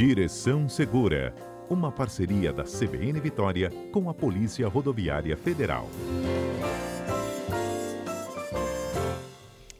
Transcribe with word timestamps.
Direção 0.00 0.66
Segura, 0.66 1.34
uma 1.68 1.92
parceria 1.92 2.54
da 2.54 2.64
CBN 2.64 3.20
Vitória 3.20 3.70
com 3.92 4.08
a 4.08 4.14
Polícia 4.14 4.66
Rodoviária 4.66 5.36
Federal. 5.36 5.86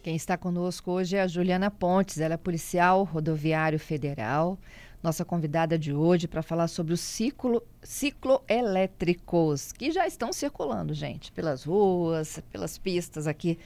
Quem 0.03 0.15
está 0.15 0.37
conosco 0.37 0.91
hoje 0.91 1.17
é 1.17 1.23
a 1.23 1.27
Juliana 1.27 1.71
Pontes, 1.71 2.21
ela 2.21 2.35
é 2.35 2.37
policial 2.37 3.03
rodoviário 3.03 3.79
federal 3.79 4.59
nossa 5.03 5.25
convidada 5.25 5.79
de 5.79 5.95
hoje 5.95 6.29
para 6.29 6.43
falar 6.43 6.69
sobre 6.69 6.93
os 6.93 7.01
ciclo, 7.01 7.63
cicloelétricos, 7.83 9.73
que 9.73 9.91
já 9.91 10.07
estão 10.07 10.33
circulando, 10.33 10.93
gente, 10.93 11.33
pelas 11.33 11.65
ruas, 11.65 12.41
pelas 12.53 12.77
pistas 12.77 13.27
aqui 13.27 13.59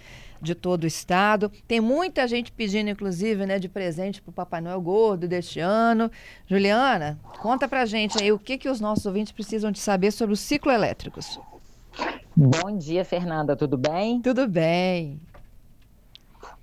de 0.45 0.55
todo 0.55 0.85
o 0.85 0.87
estado. 0.87 1.51
Tem 1.67 1.81
muita 1.81 2.29
gente 2.29 2.53
pedindo, 2.53 2.91
inclusive, 2.91 3.45
né, 3.47 3.59
de 3.59 3.69
presente 3.69 4.23
para 4.23 4.31
o 4.31 4.35
Papai 4.35 4.61
Noel 4.61 4.81
Gordo 4.81 5.27
deste 5.27 5.59
ano. 5.59 6.11
Juliana, 6.47 7.19
conta 7.41 7.67
para 7.67 7.85
gente 7.87 8.23
aí 8.23 8.31
o 8.31 8.39
que, 8.39 8.57
que 8.59 8.69
os 8.69 8.81
nossos 8.81 9.07
ouvintes 9.07 9.33
precisam 9.33 9.73
de 9.73 9.79
saber 9.79 10.13
sobre 10.13 10.35
os 10.35 10.41
cicloelétricos. 10.41 11.41
Bom 12.37 12.77
dia, 12.77 13.05
Fernanda, 13.05 13.57
tudo 13.57 13.79
bem? 13.79 14.21
Tudo 14.21 14.47
bem. 14.47 15.21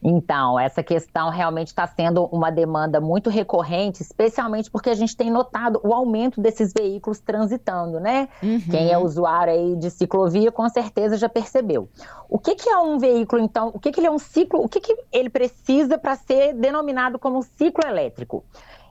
Então, 0.04 0.60
essa 0.60 0.82
questão 0.82 1.30
realmente 1.30 1.68
está 1.68 1.86
sendo 1.86 2.26
uma 2.26 2.50
demanda 2.50 3.00
muito 3.00 3.30
recorrente, 3.30 4.02
especialmente 4.02 4.70
porque 4.72 4.90
a 4.90 4.96
gente 4.96 5.16
tem 5.16 5.30
notado 5.30 5.80
o 5.84 5.94
aumento 5.94 6.42
desses 6.42 6.74
veículos 6.74 7.20
transitando, 7.20 8.00
né? 8.00 8.28
Uhum. 8.42 8.60
Quem 8.60 8.92
é 8.92 8.98
usuário 8.98 9.54
aí 9.54 9.76
de 9.76 9.92
ciclovia 9.92 10.52
com 10.52 10.68
certeza 10.70 11.18
já 11.18 11.30
percebeu. 11.30 11.88
O 12.28 12.40
que, 12.40 12.56
que 12.56 12.68
é 12.68 12.78
um 12.78 12.98
veículo, 12.98 13.44
então? 13.44 13.70
O 13.74 13.80
que, 13.80 13.92
que 13.92 14.00
ele 14.00 14.08
é 14.08 14.12
um 14.12 14.18
ciclo? 14.18 14.64
O 14.64 14.68
que, 14.68 14.80
que 14.80 14.96
ele 15.12 15.30
precisa 15.30 16.00
para 16.00 16.16
ser 16.16 16.54
denominado 16.54 17.20
como 17.20 17.38
um 17.38 17.44
ciclo 17.44 17.88
elétrico? 17.88 18.44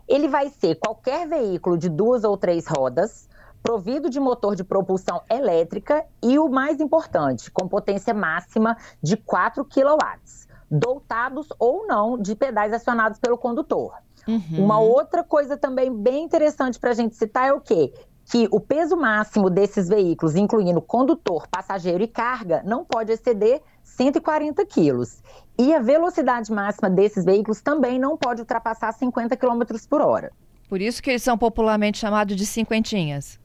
Ele 0.06 0.28
vai 0.28 0.48
ser 0.48 0.76
qualquer 0.76 1.26
veículo 1.26 1.76
de 1.76 1.88
duas 1.88 2.22
ou 2.22 2.36
três 2.36 2.66
rodas, 2.68 3.28
provido 3.62 4.08
de 4.08 4.20
motor 4.20 4.54
de 4.54 4.62
propulsão 4.62 5.22
elétrica 5.28 6.04
e 6.22 6.38
o 6.38 6.48
mais 6.48 6.80
importante, 6.80 7.50
com 7.50 7.68
potência 7.68 8.14
máxima 8.14 8.76
de 9.02 9.16
4 9.16 9.64
kW 9.64 10.40
dotados 10.70 11.48
ou 11.58 11.86
não 11.86 12.16
de 12.16 12.34
pedais 12.36 12.72
acionados 12.72 13.18
pelo 13.18 13.36
condutor. 13.36 13.94
Uhum. 14.28 14.64
Uma 14.64 14.78
outra 14.78 15.24
coisa 15.24 15.56
também 15.56 15.92
bem 15.92 16.24
interessante 16.24 16.78
para 16.78 16.90
a 16.90 16.94
gente 16.94 17.16
citar 17.16 17.48
é 17.48 17.52
o 17.52 17.60
quê? 17.60 17.92
Que 18.26 18.48
o 18.52 18.60
peso 18.60 18.96
máximo 18.96 19.50
desses 19.50 19.88
veículos, 19.88 20.36
incluindo 20.36 20.80
condutor, 20.80 21.48
passageiro 21.48 22.04
e 22.04 22.06
carga, 22.06 22.62
não 22.64 22.84
pode 22.84 23.10
exceder 23.10 23.60
140 23.82 24.64
quilos. 24.66 25.20
E 25.58 25.74
a 25.74 25.80
velocidade 25.80 26.52
máxima 26.52 26.88
desses 26.88 27.24
veículos 27.24 27.60
também 27.60 27.98
não 27.98 28.16
pode 28.16 28.40
ultrapassar 28.40 28.92
50 28.92 29.36
km 29.36 29.62
por 29.88 30.00
hora. 30.00 30.32
Por 30.68 30.80
isso 30.80 31.02
que 31.02 31.10
eles 31.10 31.22
são 31.22 31.36
popularmente 31.36 31.98
chamados 31.98 32.36
de 32.36 32.46
cinquentinhas. 32.46 33.40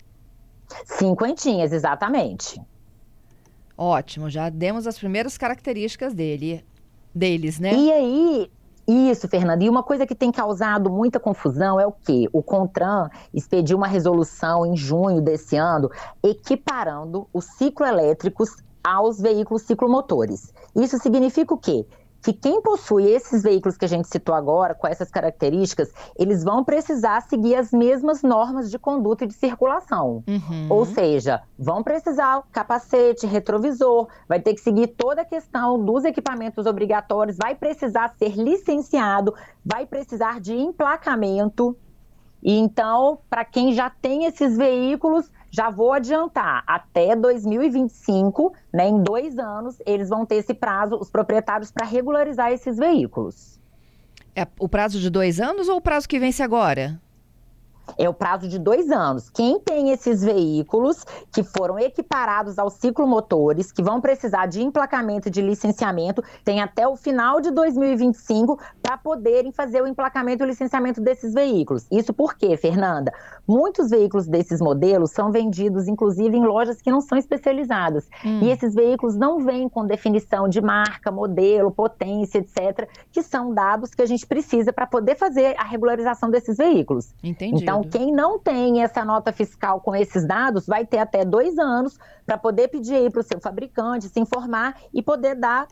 Cinquentinhas, 0.85 1.71
exatamente. 1.73 2.61
Ótimo, 3.77 4.29
já 4.29 4.49
demos 4.49 4.87
as 4.87 4.97
primeiras 4.97 5.37
características 5.37 6.13
dele 6.13 6.63
deles, 7.15 7.59
né? 7.59 7.73
E 7.73 7.91
aí, 7.91 8.51
isso, 8.87 9.27
Fernanda. 9.27 9.63
E 9.63 9.69
uma 9.69 9.81
coisa 9.81 10.05
que 10.05 10.13
tem 10.13 10.31
causado 10.31 10.91
muita 10.91 11.19
confusão 11.19 11.79
é 11.79 11.87
o 11.87 11.91
quê? 11.91 12.27
O 12.31 12.43
CONTRAN 12.43 13.09
expediu 13.33 13.77
uma 13.77 13.87
resolução 13.87 14.65
em 14.65 14.75
junho 14.75 15.21
desse 15.21 15.55
ano 15.55 15.89
equiparando 16.23 17.27
os 17.33 17.45
cicloelétricos 17.45 18.55
aos 18.83 19.19
veículos 19.19 19.63
ciclomotores. 19.63 20.53
Isso 20.75 20.99
significa 20.99 21.53
o 21.53 21.57
quê? 21.57 21.85
Que 22.25 22.33
quem 22.33 22.59
possui 22.59 23.05
esses 23.05 23.43
veículos 23.43 23.77
que 23.77 23.85
a 23.85 23.87
gente 23.87 24.07
citou 24.07 24.33
agora, 24.33 24.73
com 24.73 24.87
essas 24.87 25.11
características, 25.11 25.93
eles 26.17 26.43
vão 26.43 26.63
precisar 26.63 27.21
seguir 27.21 27.53
as 27.53 27.71
mesmas 27.71 28.23
normas 28.23 28.71
de 28.71 28.79
conduta 28.79 29.25
e 29.25 29.27
de 29.27 29.35
circulação. 29.35 30.23
Uhum. 30.27 30.65
Ou 30.67 30.87
seja, 30.87 31.43
vão 31.55 31.83
precisar 31.83 32.41
capacete, 32.51 33.27
retrovisor, 33.27 34.07
vai 34.27 34.39
ter 34.39 34.55
que 34.55 34.61
seguir 34.61 34.87
toda 34.87 35.21
a 35.21 35.25
questão 35.25 35.79
dos 35.79 36.03
equipamentos 36.03 36.65
obrigatórios, 36.65 37.37
vai 37.37 37.53
precisar 37.53 38.15
ser 38.17 38.31
licenciado, 38.35 39.31
vai 39.63 39.85
precisar 39.85 40.41
de 40.41 40.55
emplacamento. 40.55 41.77
E 42.41 42.57
então, 42.57 43.19
para 43.29 43.45
quem 43.45 43.71
já 43.71 43.91
tem 43.91 44.25
esses 44.25 44.57
veículos, 44.57 45.29
já 45.55 45.69
vou 45.69 45.93
adiantar, 45.93 46.65
até 46.67 47.15
2025, 47.15 48.53
né, 48.73 48.89
em 48.89 49.01
dois 49.01 49.39
anos, 49.39 49.77
eles 49.85 50.09
vão 50.09 50.25
ter 50.25 50.35
esse 50.35 50.53
prazo, 50.53 50.97
os 50.97 51.09
proprietários, 51.09 51.71
para 51.71 51.85
regularizar 51.85 52.51
esses 52.51 52.75
veículos. 52.77 53.57
É 54.35 54.45
o 54.59 54.67
prazo 54.67 54.99
de 54.99 55.09
dois 55.09 55.39
anos 55.39 55.69
ou 55.69 55.77
o 55.77 55.81
prazo 55.81 56.09
que 56.09 56.19
vence 56.19 56.43
agora? 56.43 56.99
É 57.97 58.09
o 58.09 58.13
prazo 58.13 58.47
de 58.47 58.59
dois 58.59 58.91
anos. 58.91 59.29
Quem 59.29 59.59
tem 59.59 59.91
esses 59.91 60.23
veículos 60.23 61.05
que 61.31 61.43
foram 61.43 61.79
equiparados 61.79 62.57
aos 62.57 62.73
ciclomotores, 62.75 63.71
que 63.71 63.83
vão 63.83 64.01
precisar 64.01 64.45
de 64.45 64.61
emplacamento 64.61 65.27
e 65.27 65.31
de 65.31 65.41
licenciamento, 65.41 66.23
tem 66.43 66.61
até 66.61 66.87
o 66.87 66.95
final 66.95 67.39
de 67.39 67.51
2025 67.51 68.59
para 68.81 68.97
poderem 68.97 69.51
fazer 69.51 69.81
o 69.81 69.87
emplacamento 69.87 70.43
e 70.43 70.45
o 70.45 70.47
licenciamento 70.47 71.01
desses 71.01 71.33
veículos. 71.33 71.85
Isso 71.91 72.13
por 72.13 72.35
quê, 72.35 72.57
Fernanda? 72.57 73.11
Muitos 73.47 73.89
veículos 73.89 74.27
desses 74.27 74.59
modelos 74.59 75.11
são 75.11 75.31
vendidos, 75.31 75.87
inclusive, 75.87 76.35
em 76.35 76.43
lojas 76.43 76.81
que 76.81 76.91
não 76.91 77.01
são 77.01 77.17
especializadas. 77.17 78.07
Hum. 78.23 78.39
E 78.41 78.49
esses 78.49 78.73
veículos 78.73 79.15
não 79.15 79.39
vêm 79.39 79.69
com 79.69 79.85
definição 79.85 80.49
de 80.49 80.61
marca, 80.61 81.11
modelo, 81.11 81.71
potência, 81.71 82.39
etc., 82.39 82.89
que 83.11 83.21
são 83.21 83.53
dados 83.53 83.91
que 83.91 84.01
a 84.01 84.05
gente 84.05 84.25
precisa 84.25 84.73
para 84.73 84.87
poder 84.87 85.15
fazer 85.15 85.55
a 85.57 85.63
regularização 85.63 86.29
desses 86.29 86.57
veículos. 86.57 87.13
Entendi. 87.23 87.63
Então, 87.63 87.74
quem 87.83 88.11
não 88.11 88.39
tem 88.39 88.81
essa 88.81 89.03
nota 89.03 89.31
fiscal 89.31 89.79
com 89.81 89.95
esses 89.95 90.27
dados 90.27 90.65
vai 90.65 90.85
ter 90.85 90.99
até 90.99 91.23
dois 91.25 91.57
anos 91.57 91.97
para 92.25 92.37
poder 92.37 92.67
pedir 92.67 93.11
para 93.11 93.21
o 93.21 93.23
seu 93.23 93.39
fabricante 93.39 94.09
se 94.09 94.19
informar 94.19 94.75
e 94.93 95.01
poder 95.01 95.35
dar 95.35 95.67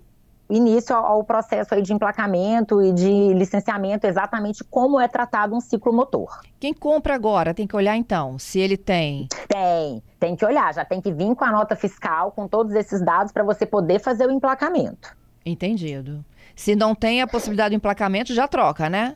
início 0.49 0.95
ao, 0.95 1.23
processo 1.23 1.81
de 1.81 1.93
emplacamento 1.93 2.81
e 2.81 2.91
de 2.91 3.33
licenciamento, 3.33 4.05
exatamente 4.05 4.63
como 4.63 4.99
é 4.99 5.07
tratado 5.07 5.55
um 5.55 5.59
ciclo 5.59 5.93
motor. 5.93 6.41
Quem 6.59 6.73
compra 6.73 7.15
agora 7.15 7.53
tem 7.53 7.65
que 7.65 7.75
olhar 7.75 7.95
então 7.95 8.37
se 8.37 8.59
ele 8.59 8.77
tem. 8.77 9.27
Tem, 9.47 10.03
tem 10.19 10.35
que 10.35 10.45
olhar, 10.45 10.73
já 10.73 10.85
tem 10.85 11.01
que 11.01 11.11
vir 11.11 11.35
com 11.35 11.43
a 11.43 11.51
nota 11.51 11.75
fiscal, 11.75 12.31
com 12.31 12.47
todos 12.47 12.73
esses 12.73 13.03
dados 13.03 13.31
para 13.31 13.43
você 13.43 13.65
poder 13.65 13.99
fazer 13.99 14.27
o 14.27 14.31
emplacamento. 14.31 15.15
Entendido. 15.45 16.23
Se 16.55 16.75
não 16.75 16.93
tem 16.93 17.21
a 17.21 17.27
possibilidade 17.27 17.71
do 17.71 17.77
emplacamento, 17.77 18.33
já 18.33 18.47
troca, 18.47 18.89
né? 18.89 19.15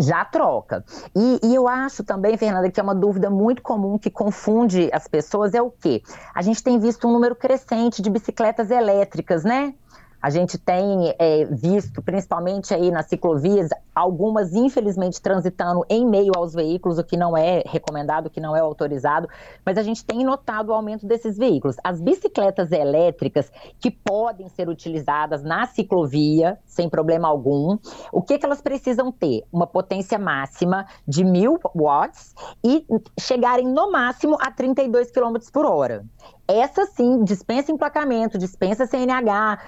Já 0.00 0.24
troca. 0.24 0.84
E, 1.14 1.40
e, 1.42 1.54
eu 1.54 1.68
acho 1.68 2.02
também, 2.02 2.36
Fernanda, 2.36 2.70
que 2.70 2.80
é 2.80 2.82
uma 2.82 2.94
dúvida 2.94 3.28
muito 3.28 3.62
comum 3.62 3.98
que 3.98 4.10
confunde 4.10 4.88
as 4.92 5.06
pessoas 5.06 5.54
é 5.54 5.60
o 5.60 5.70
quê? 5.70 6.02
A 6.34 6.42
gente 6.42 6.62
tem 6.62 6.78
visto 6.78 7.06
um 7.06 7.12
número 7.12 7.36
crescente 7.36 8.00
de 8.00 8.08
bicicletas 8.08 8.70
elétricas, 8.70 9.44
né? 9.44 9.74
A 10.22 10.28
gente 10.28 10.58
tem 10.58 11.14
é, 11.18 11.44
visto, 11.46 12.02
principalmente 12.02 12.74
aí 12.74 12.90
nas 12.90 13.06
ciclovias, 13.06 13.70
algumas 13.94 14.54
infelizmente 14.54 15.20
transitando 15.20 15.84
em 15.88 16.06
meio 16.06 16.32
aos 16.36 16.52
veículos, 16.52 16.98
o 16.98 17.04
que 17.04 17.16
não 17.16 17.36
é 17.36 17.62
recomendado, 17.66 18.26
o 18.26 18.30
que 18.30 18.40
não 18.40 18.54
é 18.54 18.60
autorizado, 18.60 19.28
mas 19.64 19.78
a 19.78 19.82
gente 19.82 20.04
tem 20.04 20.24
notado 20.24 20.68
o 20.68 20.74
aumento 20.74 21.06
desses 21.06 21.38
veículos. 21.38 21.76
As 21.82 22.00
bicicletas 22.00 22.70
elétricas 22.70 23.50
que 23.78 23.90
podem 23.90 24.48
ser 24.48 24.68
utilizadas 24.68 25.42
na 25.42 25.66
ciclovia, 25.66 26.58
sem 26.66 26.88
problema 26.88 27.28
algum, 27.28 27.78
o 28.12 28.22
que, 28.22 28.38
que 28.38 28.44
elas 28.44 28.60
precisam 28.60 29.10
ter? 29.10 29.44
Uma 29.52 29.66
potência 29.66 30.18
máxima 30.18 30.86
de 31.06 31.24
mil 31.24 31.58
watts 31.74 32.34
e 32.62 32.84
chegarem 33.18 33.66
no 33.66 33.90
máximo 33.90 34.36
a 34.40 34.50
32 34.50 35.10
km 35.10 35.36
por 35.52 35.64
hora. 35.64 36.04
Essa 36.50 36.84
sim 36.86 37.22
dispensa 37.22 37.70
emplacamento, 37.70 38.36
dispensa 38.36 38.86
CNH, 38.86 39.58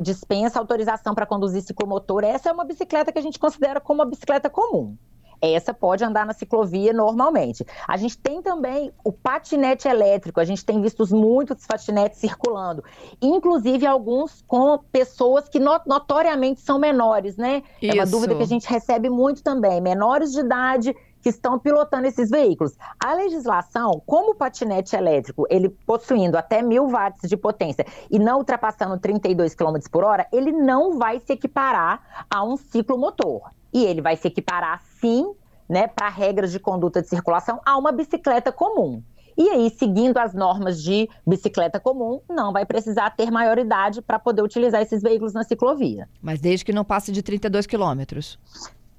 dispensa 0.00 0.58
autorização 0.58 1.14
para 1.14 1.26
conduzir 1.26 1.62
ciclomotor. 1.62 2.24
Essa 2.24 2.48
é 2.48 2.52
uma 2.52 2.64
bicicleta 2.64 3.12
que 3.12 3.18
a 3.18 3.22
gente 3.22 3.38
considera 3.38 3.80
como 3.80 4.00
uma 4.00 4.08
bicicleta 4.08 4.48
comum. 4.48 4.96
Essa 5.40 5.72
pode 5.72 6.02
andar 6.02 6.26
na 6.26 6.32
ciclovia 6.32 6.92
normalmente. 6.92 7.64
A 7.86 7.96
gente 7.96 8.18
tem 8.18 8.42
também 8.42 8.92
o 9.04 9.12
patinete 9.12 9.86
elétrico, 9.86 10.40
a 10.40 10.44
gente 10.44 10.64
tem 10.64 10.82
visto 10.82 11.04
muitos 11.14 11.64
patinetes 11.64 12.18
circulando, 12.18 12.82
inclusive 13.22 13.86
alguns 13.86 14.42
com 14.48 14.78
pessoas 14.90 15.48
que 15.48 15.60
notoriamente 15.60 16.60
são 16.60 16.76
menores, 16.76 17.36
né? 17.36 17.62
Isso. 17.80 17.92
É 17.92 17.94
uma 17.94 18.06
dúvida 18.06 18.34
que 18.34 18.42
a 18.42 18.46
gente 18.46 18.68
recebe 18.68 19.08
muito 19.08 19.40
também. 19.40 19.80
Menores 19.80 20.32
de 20.32 20.40
idade 20.40 20.96
que 21.20 21.28
estão 21.28 21.58
pilotando 21.58 22.06
esses 22.06 22.30
veículos. 22.30 22.76
A 23.02 23.14
legislação, 23.14 24.02
como 24.06 24.32
o 24.32 24.34
patinete 24.34 24.96
elétrico, 24.96 25.46
ele 25.50 25.68
possuindo 25.68 26.36
até 26.36 26.62
mil 26.62 26.88
watts 26.88 27.28
de 27.28 27.36
potência 27.36 27.84
e 28.10 28.18
não 28.18 28.38
ultrapassando 28.38 28.98
32 28.98 29.54
km 29.54 29.78
por 29.90 30.04
hora, 30.04 30.26
ele 30.32 30.52
não 30.52 30.98
vai 30.98 31.20
se 31.20 31.32
equiparar 31.32 32.26
a 32.30 32.42
um 32.42 32.56
ciclomotor. 32.56 33.50
E 33.72 33.84
ele 33.84 34.00
vai 34.00 34.16
se 34.16 34.28
equiparar, 34.28 34.82
sim, 35.00 35.34
né, 35.68 35.86
para 35.86 36.08
regras 36.08 36.50
de 36.50 36.58
conduta 36.58 37.02
de 37.02 37.08
circulação, 37.08 37.60
a 37.64 37.76
uma 37.76 37.92
bicicleta 37.92 38.50
comum. 38.50 39.02
E 39.36 39.48
aí, 39.50 39.70
seguindo 39.70 40.18
as 40.18 40.34
normas 40.34 40.82
de 40.82 41.08
bicicleta 41.24 41.78
comum, 41.78 42.20
não 42.28 42.52
vai 42.52 42.66
precisar 42.66 43.10
ter 43.10 43.30
maioridade 43.30 44.02
para 44.02 44.18
poder 44.18 44.42
utilizar 44.42 44.82
esses 44.82 45.00
veículos 45.00 45.32
na 45.32 45.44
ciclovia. 45.44 46.08
Mas 46.20 46.40
desde 46.40 46.64
que 46.64 46.72
não 46.72 46.84
passe 46.84 47.12
de 47.12 47.22
32 47.22 47.64
quilômetros 47.64 48.36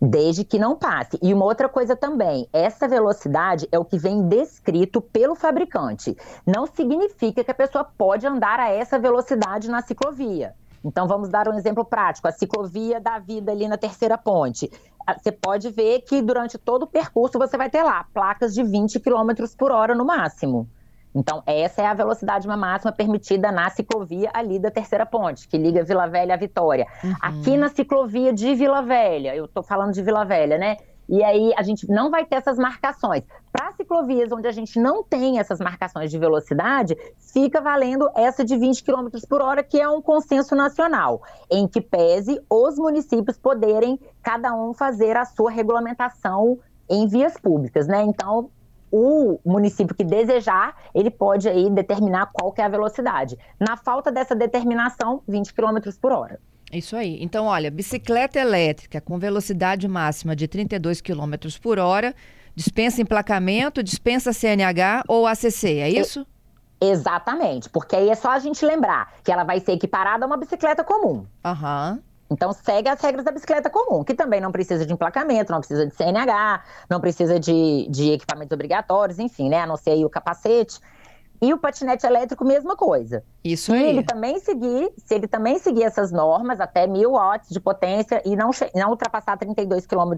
Desde 0.01 0.46
que 0.46 0.57
não 0.57 0.75
passe. 0.75 1.19
E 1.22 1.34
uma 1.34 1.44
outra 1.46 1.68
coisa 1.68 1.96
também, 1.96 2.48
essa 2.54 2.88
velocidade 2.88 3.68
é 3.72 3.78
o 3.78 3.84
que 3.84 3.98
vem 3.98 4.28
descrito 4.28 5.01
pelo 5.01 5.36
fabricante. 5.36 6.16
Não 6.46 6.66
significa 6.66 7.44
que 7.44 7.51
a 7.51 7.56
pessoa 7.56 7.84
pode 7.84 8.25
andar 8.25 8.60
a 8.60 8.69
essa 8.69 8.98
velocidade 8.98 9.69
na 9.69 9.81
ciclovia. 9.81 10.56
Então 10.84 11.07
vamos 11.07 11.28
dar 11.28 11.50
um 11.50 11.54
exemplo 11.54 11.84
prático, 11.84 12.28
a 12.28 12.31
ciclovia 12.31 13.01
da 13.01 13.19
vida 13.19 13.51
ali 13.51 13.68
na 13.68 13.78
terceira 13.78 14.18
ponte. 14.18 14.72
Ah, 15.06 15.18
você 15.18 15.31
pode 15.31 15.69
ver 15.72 16.02
que 16.02 16.22
durante 16.22 16.57
todo 16.57 16.84
o 16.84 16.88
percurso 16.88 17.38
você 17.38 17.57
vai 17.57 17.69
ter 17.69 17.84
lá 17.84 18.06
placas 18.13 18.54
de 18.54 18.63
20 18.63 19.00
km 19.00 19.31
por 19.57 19.72
hora 19.72 19.94
no 19.94 20.06
máximo. 20.06 20.69
Então, 21.14 21.42
essa 21.46 21.82
é 21.82 21.86
a 21.86 21.94
velocidade 21.94 22.48
máxima 22.48 22.92
permitida 22.92 23.52
na 23.52 23.70
ciclovia 23.70 24.30
ali 24.34 24.60
da 24.60 24.70
Terceira 24.70 25.06
Ponte, 25.06 25.48
que 25.48 25.58
liga 25.58 25.84
Vila 25.84 26.08
Velha 26.08 26.36
à 26.36 26.38
Vitória. 26.38 26.86
Uhum. 27.04 27.14
Aqui 27.22 27.58
na 27.58 27.70
ciclovia 27.70 28.32
de 28.32 28.54
Vila 28.54 28.82
Velha, 28.82 29.36
eu 29.36 29.46
estou 29.46 29.64
falando 29.64 29.94
de 29.94 30.02
Vila 30.04 30.24
Velha, 30.24 30.58
né? 30.58 30.78
E 31.10 31.24
aí 31.24 31.52
a 31.58 31.64
gente 31.64 31.90
não 31.90 32.12
vai 32.12 32.24
ter 32.24 32.36
essas 32.36 32.60
marcações. 32.60 33.24
Para 33.52 33.72
ciclovias 33.72 34.32
onde 34.32 34.48
a 34.48 34.52
gente 34.52 34.80
não 34.80 35.04
tem 35.04 35.40
essas 35.40 35.60
marcações 35.60 36.12
de 36.12 36.20
velocidade, 36.20 36.96
fica 37.18 37.60
valendo 37.60 38.08
essa 38.16 38.46
de 38.46 38.56
20 38.56 38.84
km 38.84 39.08
por 39.28 39.42
hora, 39.42 39.64
que 39.64 39.82
é 39.82 39.90
um 39.90 40.04
consenso 40.04 40.56
nacional, 40.56 41.24
em 41.50 41.68
que 41.68 41.82
pese 41.82 42.40
os 42.48 42.76
municípios 42.76 43.40
poderem 43.40 44.00
cada 44.22 44.54
um 44.54 44.72
fazer 44.72 45.18
a 45.18 45.26
sua 45.26 45.50
regulamentação 45.50 46.60
em 46.88 47.08
vias 47.08 47.34
públicas, 47.40 47.88
né? 47.88 48.04
Então, 48.04 48.52
o 48.92 49.40
município 49.46 49.96
que 49.96 50.04
desejar, 50.04 50.76
ele 50.94 51.10
pode 51.10 51.48
aí 51.48 51.70
determinar 51.70 52.30
qual 52.34 52.52
que 52.52 52.62
é 52.62 52.66
a 52.66 52.70
velocidade. 52.70 53.38
Na 53.60 53.78
falta 53.78 54.12
dessa 54.12 54.36
determinação, 54.36 55.22
20 55.28 55.54
km 55.54 55.78
por 56.02 56.12
hora. 56.12 56.40
Isso 56.72 56.96
aí. 56.96 57.18
Então, 57.22 57.46
olha, 57.46 57.72
bicicleta 57.72 58.40
elétrica 58.40 59.02
com 59.02 59.18
velocidade 59.18 59.88
máxima 59.88 60.36
de 60.36 60.48
32 60.48 61.02
km 61.02 61.34
por 61.62 61.80
hora, 61.80 62.14
dispensa 62.56 63.02
emplacamento, 63.02 63.82
dispensa 63.82 64.34
CNH 64.34 65.04
ou 65.08 65.26
ACC, 65.26 65.80
é 65.80 65.90
isso? 65.90 66.26
exatamente, 66.82 67.70
porque 67.70 67.96
aí 67.96 68.10
é 68.10 68.16
só 68.16 68.32
a 68.32 68.40
gente 68.40 68.66
lembrar 68.66 69.14
que 69.24 69.32
ela 69.32 69.44
vai 69.44 69.60
ser 69.60 69.74
equiparada 69.74 70.24
a 70.24 70.28
uma 70.28 70.38
bicicleta 70.38 70.84
comum. 70.84 71.26
Aham. 71.44 71.94
Uhum. 71.94 72.09
Então, 72.31 72.54
segue 72.54 72.88
as 72.88 73.02
regras 73.02 73.26
da 73.26 73.31
bicicleta 73.31 73.70
comum, 73.70 74.04
que 74.04 74.14
também 74.14 74.40
não 74.40 74.52
precisa 74.52 74.86
de 74.86 74.94
emplacamento, 74.94 75.52
não 75.52 75.60
precisa 75.60 75.86
de 75.88 75.96
CNH, 75.96 76.64
não 76.90 77.00
precisa 77.00 77.40
de, 77.40 77.88
de 77.90 78.12
equipamentos 78.12 78.54
obrigatórios, 78.54 79.18
enfim, 79.18 79.50
né? 79.50 79.62
A 79.62 79.66
não 79.66 79.76
ser 79.76 79.92
aí 79.92 80.06
o 80.06 80.10
capacete. 80.10 80.80
E 81.42 81.54
o 81.54 81.58
patinete 81.58 82.06
elétrico, 82.06 82.44
mesma 82.44 82.76
coisa. 82.76 83.24
Isso 83.44 83.72
se 83.72 83.78
aí. 83.78 83.90
Ele 83.90 84.04
também 84.04 84.40
seguir, 84.40 84.92
se 84.98 85.16
ele 85.16 85.28
também 85.28 85.58
seguir 85.58 85.84
essas 85.84 86.12
normas, 86.12 86.60
até 86.60 86.86
mil 86.86 87.12
watts 87.12 87.50
de 87.50 87.60
potência 87.60 88.22
e 88.26 88.36
não, 88.36 88.52
não 88.76 88.90
ultrapassar 88.90 89.38
32 89.38 89.86
km 89.86 90.16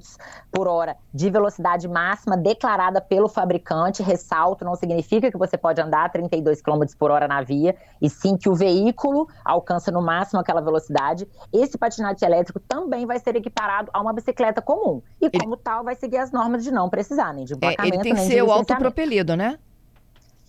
por 0.51 0.67
hora 0.67 0.97
de 1.13 1.29
velocidade 1.29 1.87
máxima 1.87 2.35
declarada 2.35 2.99
pelo 2.99 3.27
fabricante, 3.27 4.01
ressalto, 4.01 4.65
não 4.65 4.75
significa 4.75 5.31
que 5.31 5.37
você 5.37 5.57
pode 5.57 5.79
andar 5.79 6.11
32 6.11 6.61
km 6.61 6.83
por 6.97 7.11
hora 7.11 7.27
na 7.27 7.41
via, 7.41 7.75
e 8.01 8.09
sim 8.09 8.35
que 8.35 8.49
o 8.49 8.55
veículo 8.55 9.27
alcança 9.45 9.91
no 9.91 10.01
máximo 10.01 10.39
aquela 10.39 10.61
velocidade. 10.61 11.27
Esse 11.53 11.77
patinete 11.77 12.25
elétrico 12.25 12.59
também 12.59 13.05
vai 13.05 13.19
ser 13.19 13.35
equiparado 13.35 13.91
a 13.93 14.01
uma 14.01 14.13
bicicleta 14.13 14.61
comum. 14.61 15.01
E 15.21 15.29
como 15.29 15.53
ele... 15.53 15.61
tal, 15.63 15.83
vai 15.83 15.95
seguir 15.95 16.17
as 16.17 16.31
normas 16.31 16.63
de 16.63 16.71
não 16.71 16.89
precisar 16.89 17.33
nem 17.33 17.45
de 17.45 17.53
emplacamento, 17.53 17.93
é, 17.93 17.95
ele 17.95 18.03
tem 18.03 18.15
que 18.15 18.21
ser 18.21 18.41
o 18.41 18.51
autopropelido, 18.51 19.35
né? 19.35 19.59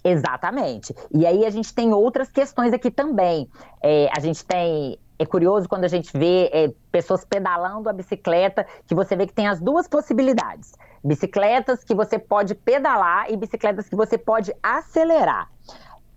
Exatamente. 0.05 0.95
E 1.15 1.27
aí 1.27 1.47
a 1.47 1.51
gente 1.51 1.73
tem 1.73 1.93
outras 1.93 2.29
questões 2.31 2.73
aqui 2.73 2.91
também. 2.91 3.49
É, 3.83 4.09
a 4.15 4.21
gente 4.21 4.45
tem. 4.45 4.99
É 5.19 5.25
curioso 5.25 5.69
quando 5.69 5.85
a 5.85 5.89
gente 5.89 6.11
vê 6.19 6.51
é, 6.53 6.73
pessoas 6.91 7.25
pedalando 7.25 7.89
a 7.89 7.93
bicicleta, 7.93 8.67
que 8.87 8.95
você 8.95 9.15
vê 9.15 9.27
que 9.27 9.33
tem 9.33 9.47
as 9.47 9.61
duas 9.61 9.87
possibilidades: 9.87 10.73
bicicletas 11.05 11.85
que 11.85 11.95
você 11.95 12.19
pode 12.19 12.55
pedalar 12.55 13.31
e 13.31 13.37
bicicletas 13.37 13.89
que 13.89 13.95
você 13.95 14.19
pode 14.19 14.53
acelerar. 14.61 15.49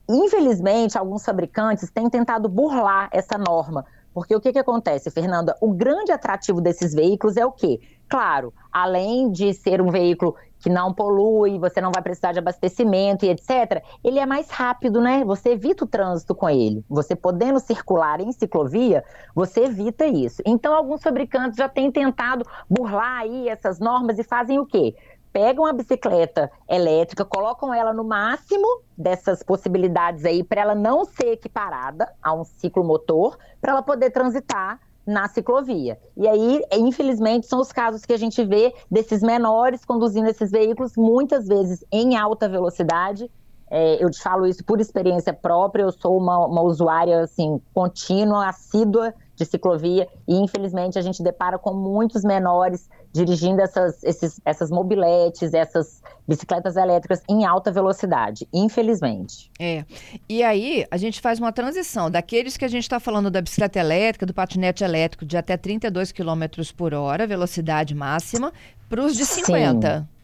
Infelizmente, 0.09 0.97
alguns 0.97 1.23
fabricantes 1.23 1.89
têm 1.91 2.09
tentado 2.09 2.47
burlar 2.47 3.09
essa 3.11 3.37
norma, 3.37 3.85
porque 4.13 4.35
o 4.35 4.39
que, 4.39 4.53
que 4.53 4.59
acontece, 4.59 5.11
Fernanda? 5.11 5.57
O 5.59 5.73
grande 5.73 6.11
atrativo 6.11 6.61
desses 6.61 6.93
veículos 6.93 7.37
é 7.37 7.45
o 7.45 7.51
quê? 7.51 7.79
Claro, 8.07 8.53
além 8.71 9.31
de 9.31 9.53
ser 9.53 9.81
um 9.81 9.89
veículo 9.89 10.35
que 10.65 10.69
não 10.71 10.91
polui, 10.91 11.59
você 11.59 11.79
não 11.79 11.91
vai 11.93 12.01
precisar 12.01 12.31
de 12.31 12.39
abastecimento 12.39 13.23
e 13.23 13.29
etc., 13.29 13.83
ele 14.03 14.17
é 14.17 14.25
mais 14.25 14.49
rápido, 14.49 14.99
né? 14.99 15.23
Você 15.23 15.49
evita 15.49 15.83
o 15.83 15.87
trânsito 15.87 16.33
com 16.33 16.49
ele. 16.49 16.83
Você 16.89 17.15
podendo 17.15 17.59
circular 17.59 18.19
em 18.19 18.31
ciclovia, 18.31 19.03
você 19.35 19.65
evita 19.65 20.07
isso. 20.07 20.41
Então, 20.43 20.73
alguns 20.73 21.03
fabricantes 21.03 21.55
já 21.55 21.69
têm 21.69 21.91
tentado 21.91 22.43
burlar 22.67 23.19
aí 23.19 23.47
essas 23.47 23.79
normas 23.79 24.17
e 24.17 24.23
fazem 24.23 24.57
o 24.57 24.65
quê? 24.65 24.95
Pegam 25.31 25.67
a 25.67 25.73
bicicleta 25.73 26.51
elétrica, 26.67 27.23
colocam 27.23 27.71
ela 27.71 27.93
no 27.93 28.03
máximo 28.03 28.81
dessas 28.97 29.43
possibilidades 29.43 30.25
aí 30.25 30.43
para 30.43 30.61
ela 30.61 30.73
não 30.73 31.05
ser 31.05 31.33
equiparada 31.33 32.11
a 32.23 32.33
um 32.33 32.43
ciclomotor, 32.43 33.37
para 33.61 33.73
ela 33.73 33.83
poder 33.83 34.09
transitar 34.09 34.79
na 35.05 35.27
ciclovia. 35.27 35.99
E 36.17 36.27
aí, 36.27 36.61
infelizmente, 36.73 37.45
são 37.45 37.59
os 37.59 37.71
casos 37.71 38.05
que 38.05 38.13
a 38.13 38.17
gente 38.17 38.43
vê 38.43 38.73
desses 38.89 39.21
menores 39.21 39.85
conduzindo 39.85 40.27
esses 40.27 40.51
veículos, 40.51 40.93
muitas 40.97 41.47
vezes 41.47 41.83
em 41.91 42.15
alta 42.15 42.49
velocidade. 42.49 43.29
É, 43.69 44.03
eu 44.03 44.09
te 44.09 44.21
falo 44.21 44.45
isso 44.45 44.63
por 44.63 44.79
experiência 44.79 45.33
própria, 45.33 45.83
eu 45.83 45.91
sou 45.91 46.17
uma, 46.17 46.45
uma 46.45 46.61
usuária 46.61 47.21
assim, 47.21 47.61
contínua, 47.73 48.47
assídua 48.47 49.13
de 49.35 49.45
ciclovia, 49.45 50.07
e 50.27 50.35
infelizmente 50.35 50.97
a 50.97 51.01
gente 51.01 51.21
depara 51.21 51.57
com 51.57 51.73
muitos 51.73 52.23
menores 52.23 52.89
dirigindo 53.11 53.61
essas, 53.61 54.03
esses, 54.03 54.39
essas 54.43 54.69
mobiletes, 54.69 55.53
essas 55.53 56.01
bicicletas 56.27 56.75
elétricas 56.75 57.21
em 57.29 57.45
alta 57.45 57.71
velocidade, 57.71 58.47
infelizmente. 58.53 59.51
É. 59.59 59.85
E 60.27 60.43
aí 60.43 60.85
a 60.89 60.97
gente 60.97 61.21
faz 61.21 61.39
uma 61.39 61.51
transição 61.51 62.09
daqueles 62.09 62.57
que 62.57 62.65
a 62.65 62.67
gente 62.67 62.83
está 62.83 62.99
falando 62.99 63.29
da 63.29 63.41
bicicleta 63.41 63.79
elétrica, 63.79 64.25
do 64.25 64.33
patinete 64.33 64.83
elétrico 64.83 65.25
de 65.25 65.37
até 65.37 65.55
32 65.55 66.11
km 66.11 66.43
por 66.75 66.93
hora, 66.93 67.27
velocidade 67.27 67.93
máxima, 67.93 68.51
para 68.89 69.01
os 69.01 69.15
de 69.15 69.25
50. 69.25 69.99
Sim. 69.99 70.15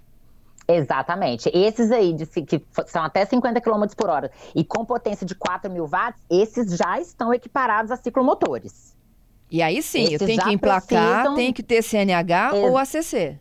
Exatamente. 0.67 1.49
Esses 1.53 1.91
aí, 1.91 2.13
de, 2.13 2.25
que 2.25 2.63
são 2.87 3.03
até 3.03 3.25
50 3.25 3.59
km 3.61 3.85
por 3.95 4.09
hora 4.09 4.31
e 4.55 4.63
com 4.63 4.85
potência 4.85 5.25
de 5.25 5.35
4 5.35 5.71
mil 5.71 5.87
watts, 5.87 6.21
esses 6.29 6.77
já 6.77 6.99
estão 6.99 7.33
equiparados 7.33 7.91
a 7.91 7.97
ciclomotores. 7.97 8.90
E 9.51 9.61
aí 9.61 9.81
sim, 9.83 10.03
Esses 10.03 10.21
eu 10.21 10.27
tenho 10.27 10.41
que 10.41 10.53
emplacar, 10.53 11.13
precisam... 11.23 11.35
tem 11.35 11.51
que 11.51 11.61
ter 11.61 11.83
CNH 11.83 12.51
Ex 12.55 12.63
ou 12.63 12.77
ACC. 12.77 13.39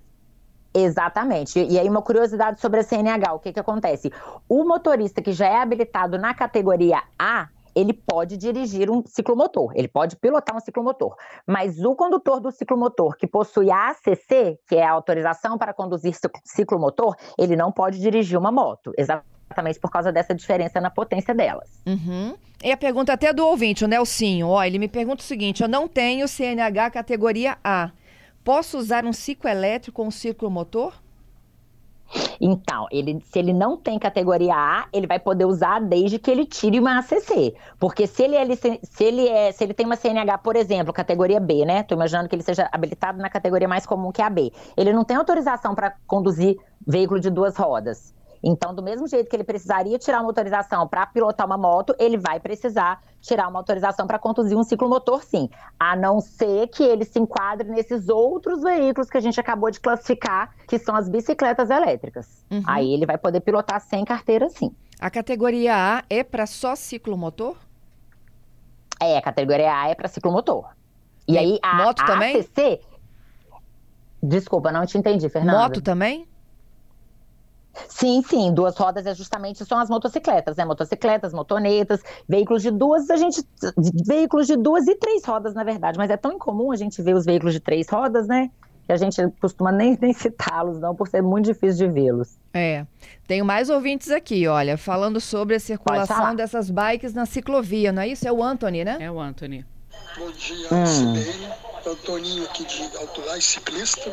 Exatamente. 0.75 1.65
E 1.65 1.79
aí, 1.79 1.89
uma 1.89 2.03
curiosidade 2.03 2.61
sobre 2.61 2.81
a 2.81 2.83
CNH: 2.83 3.33
o 3.33 3.39
que, 3.39 3.53
que 3.53 3.61
acontece? 3.61 4.13
O 4.49 4.65
motorista 4.65 5.23
que 5.23 5.33
já 5.33 5.47
é 5.47 5.57
habilitado 5.57 6.19
na 6.19 6.35
categoria 6.35 7.03
A, 7.19 7.49
ele 7.75 7.93
pode 7.93 8.37
dirigir 8.37 8.91
um 8.91 9.03
ciclomotor, 9.07 9.73
ele 9.75 9.89
pode 9.89 10.17
pilotar 10.17 10.57
um 10.57 10.61
ciclomotor. 10.61 11.17
Mas 11.47 11.79
o 11.85 11.95
condutor 11.95 12.41
do 12.41 12.51
ciclomotor 12.51 13.17
que 13.17 13.27
possui 13.27 13.71
a 13.71 13.91
ACC, 13.91 14.59
que 14.69 14.77
é 14.77 14.85
a 14.85 14.93
autorização 14.93 15.57
para 15.57 15.73
conduzir 15.73 16.15
ciclomotor, 16.45 17.17
ele 17.39 17.57
não 17.57 17.71
pode 17.71 18.01
dirigir 18.01 18.39
uma 18.39 18.51
moto. 18.51 18.93
Exatamente 18.99 19.30
exatamente 19.51 19.81
por 19.81 19.91
causa 19.91 20.13
dessa 20.13 20.35
diferença 20.35 20.81
na 20.81 20.91
potência 20.91 21.35
delas. 21.35 21.69
Uhum. 21.85 22.35
E 22.63 22.71
a 22.71 22.77
pergunta 22.77 23.13
até 23.13 23.33
do 23.33 23.45
ouvinte, 23.45 23.85
o 23.85 23.89
Nelsinho, 23.89 24.49
ó, 24.49 24.63
ele 24.63 24.79
me 24.79 24.89
pergunta 24.89 25.23
o 25.23 25.27
seguinte, 25.27 25.63
eu 25.63 25.69
não 25.69 25.89
tenho 25.89 26.29
CNH 26.29 26.91
categoria 26.91 27.59
A, 27.65 27.91
posso 28.45 28.79
usar 28.79 29.05
um 29.05 29.13
ciclo 29.13 29.51
elétrico 29.51 30.01
ou 30.01 30.09
um 30.09 30.11
ciclo 30.11 30.51
motor? 30.51 30.95
Então, 32.41 32.89
ele, 32.91 33.23
se 33.25 33.39
ele 33.39 33.53
não 33.53 33.77
tem 33.77 33.97
categoria 33.97 34.55
A, 34.55 34.89
ele 34.93 35.07
vai 35.07 35.21
poder 35.21 35.45
usar 35.45 35.81
desde 35.81 36.19
que 36.19 36.29
ele 36.29 36.45
tire 36.45 36.81
uma 36.81 36.99
ACC. 36.99 37.55
Porque 37.79 38.05
se 38.05 38.25
ele, 38.25 38.37
é, 38.37 38.57
se 38.57 39.05
ele, 39.05 39.29
é, 39.29 39.53
se 39.53 39.63
ele 39.63 39.73
tem 39.73 39.87
uma 39.87 39.95
CNH, 39.95 40.39
por 40.39 40.57
exemplo, 40.57 40.93
categoria 40.93 41.39
B, 41.39 41.65
né? 41.65 41.81
Estou 41.81 41.97
imaginando 41.97 42.29
que 42.29 42.35
ele 42.35 42.43
seja 42.43 42.69
habilitado 42.73 43.19
na 43.19 43.31
categoria 43.31 43.69
mais 43.69 43.87
comum 43.87 44.11
que 44.11 44.21
é 44.21 44.25
a 44.25 44.31
B. 44.31 44.53
Ele 44.77 44.93
não 44.93 45.05
tem 45.05 45.17
autorização 45.17 45.73
para 45.73 45.95
conduzir 46.07 46.57
veículo 46.85 47.21
de 47.21 47.31
duas 47.31 47.57
rodas. 47.57 48.13
Então, 48.43 48.75
do 48.75 48.83
mesmo 48.83 49.07
jeito 49.07 49.29
que 49.29 49.37
ele 49.37 49.45
precisaria 49.45 49.99
tirar 49.99 50.21
uma 50.21 50.29
autorização 50.29 50.89
para 50.89 51.07
pilotar 51.07 51.47
uma 51.47 51.59
moto, 51.59 51.95
ele 51.99 52.17
vai 52.17 52.41
precisar 52.41 53.03
tirar 53.21 53.49
uma 53.49 53.59
autorização 53.59 54.07
para 54.07 54.19
conduzir 54.19 54.57
um 54.57 54.65
ciclomotor, 54.65 55.23
sim. 55.23 55.51
A 55.79 55.95
não 55.95 56.21
ser 56.21 56.69
que 56.69 56.83
ele 56.83 57.05
se 57.05 57.19
enquadre 57.19 57.69
nesses 57.69 58.09
outros 58.09 58.63
veículos 58.63 59.11
que 59.11 59.19
a 59.19 59.21
gente 59.21 59.39
acabou 59.39 59.71
de 59.71 59.79
classificar, 59.79 60.55
que 60.67 60.79
são 60.79 60.97
as 60.97 61.09
bicicletas 61.09 61.69
elétricas. 61.69 62.45
Uhum. 62.51 62.63
Aí 62.67 62.93
ele 62.95 63.05
vai 63.05 63.19
poder 63.19 63.41
pilotar 63.41 63.81
sem 63.81 64.05
carteira, 64.05 64.49
sim. 64.49 64.75
A 64.99 65.11
categoria 65.11 65.75
A 65.75 66.05
é 66.09 66.25
para 66.25 66.47
só 66.47 66.75
ciclomotor? 66.75 67.57
É, 68.99 69.19
a 69.19 69.23
categoria 69.23 69.73
A 69.73 69.89
é 69.89 69.95
para 69.95 70.09
ciclomotor. 70.09 70.67
E, 71.29 71.35
e 71.35 71.39
aí 71.39 71.59
a, 71.63 71.75
moto 71.77 72.01
a 72.01 72.07
também? 72.07 72.37
ACC... 72.37 72.81
Desculpa, 74.23 74.71
não 74.71 74.85
te 74.85 74.99
entendi, 74.99 75.31
Fernanda. 75.31 75.59
Moto 75.59 75.81
também? 75.81 76.29
Sim, 77.89 78.23
sim, 78.23 78.53
duas 78.53 78.77
rodas 78.77 79.07
é 79.07 79.15
justamente 79.15 79.65
são 79.65 79.79
as 79.79 79.89
motocicletas, 79.89 80.57
né? 80.57 80.65
Motocicletas, 80.65 81.33
motonetas, 81.33 82.01
veículos 82.29 82.63
de 82.63 82.71
duas, 82.71 83.09
a 83.11 83.17
gente 83.17 83.43
veículos 84.07 84.47
de 84.47 84.57
duas 84.57 84.87
e 84.89 84.95
três 84.97 85.25
rodas, 85.25 85.55
na 85.55 85.65
verdade, 85.65 85.97
mas 85.97 86.11
é 86.11 86.17
tão 86.17 86.33
incomum 86.33 86.73
a 86.73 86.77
gente 86.77 87.01
ver 87.01 87.15
os 87.15 87.25
veículos 87.25 87.55
de 87.55 87.61
três 87.61 87.89
rodas, 87.89 88.27
né? 88.27 88.51
que 88.91 88.93
a 88.93 88.97
gente 88.97 89.23
costuma 89.41 89.71
nem, 89.71 89.97
nem 90.01 90.13
citá-los, 90.13 90.81
não, 90.81 90.97
por 90.97 91.07
ser 91.07 91.23
muito 91.23 91.47
difícil 91.47 91.87
de 91.87 91.93
vê-los. 91.93 92.37
É. 92.53 92.85
Tenho 93.29 93.45
mais 93.45 93.71
ouvintes 93.71 94.11
aqui, 94.11 94.49
olha, 94.49 94.77
falando 94.77 95.21
sobre 95.21 95.55
a 95.55 95.61
circulação 95.61 96.35
dessas 96.35 96.71
bikes 96.71 97.15
na 97.15 97.25
ciclovia, 97.25 97.93
não 97.93 98.03
é 98.03 98.09
isso? 98.09 98.27
É 98.27 98.33
o 98.33 98.43
Anthony, 98.43 98.85
né? 98.85 98.97
É 98.99 99.09
o 99.09 99.21
Anthony. 99.21 99.65
Bom 100.19 100.31
dia, 100.33 100.67
hum. 100.73 100.85
CBN. 100.85 101.49
É 101.87 101.89
o 101.89 101.97
Toninho 101.97 102.45
aqui 102.45 102.65
de 102.65 102.83
Alto 102.97 103.23
ciclista. 103.41 104.13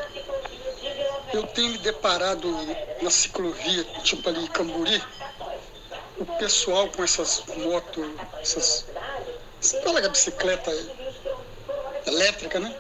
Eu 1.34 1.44
tenho 1.48 1.72
me 1.72 1.78
deparado 1.80 2.50
na 3.02 3.10
ciclovia, 3.10 3.84
tipo 4.04 4.28
ali 4.30 4.44
em 4.44 4.48
Camburi, 4.48 5.02
o 6.18 6.26
pessoal 6.38 6.88
com 6.90 7.04
essas 7.04 7.44
motos, 7.58 8.06
essas. 8.42 8.86
Fala 9.84 10.02
que 10.02 10.10
bicicleta 10.10 10.72
elétrica, 12.06 12.60
né? 12.60 12.76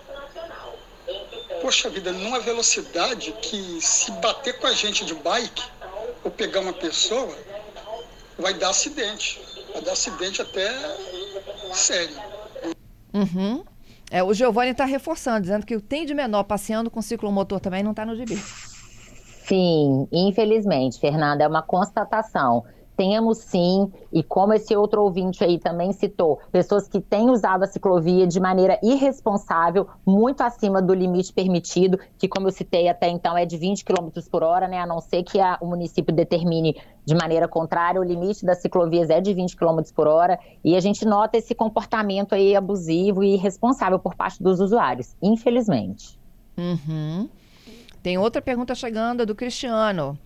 Poxa 1.61 1.89
vida, 1.89 2.11
numa 2.11 2.39
velocidade 2.39 3.31
que 3.41 3.81
se 3.81 4.11
bater 4.11 4.57
com 4.59 4.67
a 4.67 4.73
gente 4.73 5.03
de 5.03 5.15
bike 5.15 5.63
ou 6.23 6.31
pegar 6.31 6.61
uma 6.61 6.73
pessoa, 6.73 7.35
vai 8.37 8.53
dar 8.53 8.69
acidente. 8.69 9.41
Vai 9.73 9.81
dar 9.81 9.93
acidente 9.93 10.41
até 10.41 10.71
sério. 11.73 12.15
Uhum. 13.13 13.65
É, 14.09 14.23
o 14.23 14.33
Giovanni 14.33 14.71
está 14.71 14.85
reforçando, 14.85 15.41
dizendo 15.41 15.65
que 15.65 15.75
o 15.75 15.81
tem 15.81 16.05
de 16.05 16.13
menor 16.13 16.43
passeando 16.43 16.89
com 16.89 17.01
ciclomotor 17.01 17.59
também 17.59 17.83
não 17.83 17.91
está 17.91 18.05
no 18.05 18.15
gibi. 18.15 18.37
Sim, 19.47 20.07
infelizmente, 20.11 20.99
Fernanda, 20.99 21.43
é 21.43 21.47
uma 21.47 21.61
constatação 21.61 22.63
temos 22.97 23.37
sim, 23.37 23.91
e 24.11 24.23
como 24.23 24.53
esse 24.53 24.75
outro 24.75 25.03
ouvinte 25.03 25.43
aí 25.43 25.59
também 25.59 25.93
citou, 25.93 26.39
pessoas 26.51 26.87
que 26.87 26.99
têm 26.99 27.29
usado 27.29 27.63
a 27.63 27.67
ciclovia 27.67 28.25
de 28.25 28.39
maneira 28.39 28.79
irresponsável, 28.81 29.87
muito 30.03 30.41
acima 30.41 30.81
do 30.81 30.93
limite 30.95 31.31
permitido, 31.31 31.99
que 32.17 32.27
como 32.27 32.47
eu 32.47 32.51
citei 32.51 32.89
até 32.89 33.07
então 33.07 33.37
é 33.37 33.45
de 33.45 33.55
20 33.55 33.85
km 33.85 34.09
por 34.31 34.41
hora, 34.41 34.67
né? 34.67 34.79
A 34.79 34.87
não 34.87 34.99
ser 34.99 35.21
que 35.23 35.39
a, 35.39 35.59
o 35.61 35.67
município 35.67 36.13
determine 36.13 36.75
de 37.05 37.15
maneira 37.15 37.47
contrária, 37.47 38.01
o 38.01 38.03
limite 38.03 38.43
das 38.43 38.61
ciclovias 38.61 39.09
é 39.11 39.21
de 39.21 39.33
20 39.33 39.55
km 39.55 39.79
por 39.95 40.07
hora, 40.07 40.39
e 40.63 40.75
a 40.75 40.79
gente 40.79 41.05
nota 41.05 41.37
esse 41.37 41.53
comportamento 41.53 42.33
aí 42.33 42.55
abusivo 42.55 43.23
e 43.23 43.35
irresponsável 43.35 43.99
por 43.99 44.15
parte 44.15 44.41
dos 44.41 44.59
usuários, 44.59 45.15
infelizmente. 45.21 46.19
Uhum. 46.57 47.29
Tem 48.01 48.17
outra 48.17 48.41
pergunta 48.41 48.73
chegando 48.73 49.25
do 49.25 49.35
Cristiano. 49.35 50.17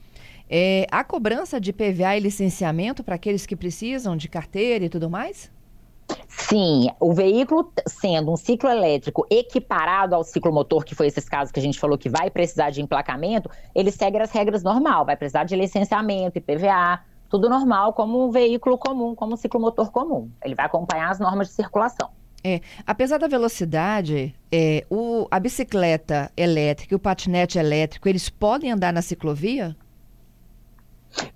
É, 0.53 0.85
há 0.91 1.01
cobrança 1.01 1.61
de 1.61 1.71
PVA 1.71 2.17
e 2.17 2.19
licenciamento 2.19 3.05
para 3.05 3.15
aqueles 3.15 3.45
que 3.45 3.55
precisam 3.55 4.17
de 4.17 4.27
carteira 4.27 4.83
e 4.83 4.89
tudo 4.89 5.09
mais? 5.09 5.49
Sim, 6.27 6.89
o 6.99 7.13
veículo 7.13 7.71
sendo 7.87 8.33
um 8.33 8.35
ciclo 8.35 8.69
elétrico 8.69 9.25
equiparado 9.29 10.13
ao 10.13 10.25
ciclo 10.25 10.51
motor, 10.51 10.83
que 10.83 10.93
foi 10.93 11.07
esses 11.07 11.29
casos 11.29 11.53
que 11.53 11.59
a 11.61 11.63
gente 11.63 11.79
falou 11.79 11.97
que 11.97 12.09
vai 12.09 12.29
precisar 12.29 12.69
de 12.69 12.81
emplacamento, 12.81 13.49
ele 13.73 13.91
segue 13.91 14.17
as 14.17 14.29
regras 14.31 14.61
normal, 14.61 15.05
vai 15.05 15.15
precisar 15.15 15.45
de 15.45 15.55
licenciamento 15.55 16.37
e 16.37 16.41
PVA, 16.41 16.99
tudo 17.29 17.49
normal 17.49 17.93
como 17.93 18.27
um 18.27 18.29
veículo 18.29 18.77
comum, 18.77 19.15
como 19.15 19.35
um 19.35 19.37
ciclomotor 19.37 19.89
comum. 19.89 20.29
Ele 20.43 20.53
vai 20.53 20.65
acompanhar 20.65 21.11
as 21.11 21.19
normas 21.19 21.47
de 21.47 21.53
circulação. 21.53 22.09
É, 22.43 22.59
apesar 22.85 23.19
da 23.19 23.27
velocidade, 23.27 24.35
é, 24.51 24.83
o, 24.89 25.27
a 25.31 25.39
bicicleta 25.39 26.29
elétrica 26.35 26.93
e 26.93 26.97
o 26.97 26.99
patinete 26.99 27.57
elétrico, 27.57 28.09
eles 28.09 28.29
podem 28.29 28.69
andar 28.69 28.91
na 28.91 29.01
ciclovia? 29.01 29.77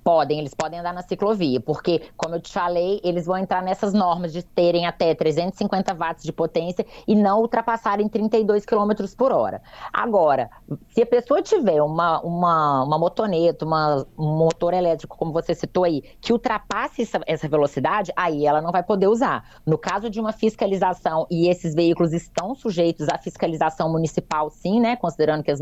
Podem, 0.04 0.40
eles 0.40 0.54
podem 0.54 0.80
andar 0.80 0.94
na 0.94 1.02
ciclovia, 1.02 1.60
porque, 1.60 2.10
como 2.16 2.36
eu 2.36 2.42
te 2.42 2.52
falei, 2.52 3.02
eles 3.04 3.26
vão 3.26 3.38
entrar 3.38 3.62
nessas 3.62 3.94
normas 3.94 4.32
de 4.32 4.44
terem 4.44 4.86
até 4.86 5.14
350 5.14 5.94
watts 5.94 6.24
de 6.24 6.32
potência 6.32 6.86
e 7.08 7.16
não 7.16 7.42
ultrapassarem 7.42 8.08
32 8.08 8.66
km 8.66 8.92
por 9.18 9.32
hora. 9.32 9.62
Agora, 9.92 10.50
se 10.90 11.02
a 11.02 11.06
pessoa 11.06 11.42
tiver 11.42 11.82
uma, 11.82 12.22
uma, 12.22 12.84
uma 12.84 12.98
motoneta, 12.98 13.66
uma, 13.66 14.06
um 14.18 14.38
motor 14.38 14.74
elétrico, 14.74 15.18
como 15.18 15.34
você 15.34 15.54
citou 15.54 15.84
aí, 15.84 16.04
que 16.22 16.32
ultrapasse 16.32 17.02
essa, 17.02 17.20
essa 17.26 17.48
velocidade, 17.48 18.12
aí 18.16 18.46
ela 18.46 18.62
não 18.62 18.72
vai 18.72 18.84
poder 18.84 19.08
usar. 19.08 19.44
No 19.66 19.78
caso 19.78 20.10
de 20.10 20.20
uma 20.20 20.32
fiscalização, 20.32 21.28
e 21.30 21.50
esses 21.50 21.74
veículos 21.74 22.14
estão 22.14 22.56
sujeitos 22.56 23.08
à 23.10 23.18
fiscalização 23.18 23.92
municipal, 23.92 24.50
sim, 24.50 24.80
né? 24.80 24.96
Considerando 24.96 25.44
que 25.44 25.52
as, 25.52 25.60